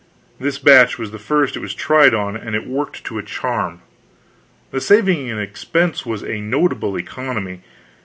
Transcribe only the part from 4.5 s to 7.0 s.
The saving in expense was a notable